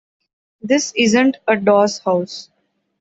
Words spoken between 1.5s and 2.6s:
doss house.